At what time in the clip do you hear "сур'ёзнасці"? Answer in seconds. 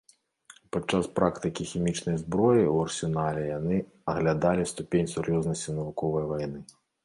5.15-5.69